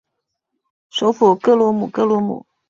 [0.89, 2.43] 首府戈罗姆戈罗姆。